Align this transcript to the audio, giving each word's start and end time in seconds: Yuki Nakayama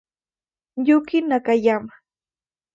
Yuki 0.85 1.17
Nakayama 1.21 1.93